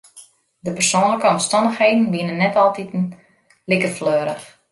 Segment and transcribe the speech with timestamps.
[0.59, 3.05] De persoanlike omstannichheden wiene net altiten
[3.69, 4.45] like fleurich.